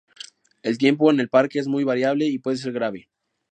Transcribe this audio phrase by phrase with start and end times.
[0.63, 3.07] El tiempo en el parque es muy variable, y puede ser grave.